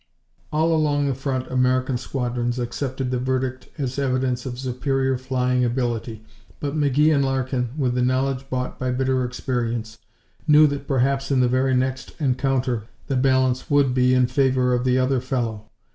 [0.51, 6.25] All along the front American squadrons accepted the verdict as evidence of superior flying ability,
[6.59, 9.99] but McGee and Larkin, with the knowledge bought by bitter experience,
[10.47, 14.85] knew that perhaps in the very next encounter the balance would be in favor of
[14.85, 15.69] the other fellow.